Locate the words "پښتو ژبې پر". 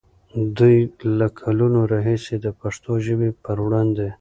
2.61-3.57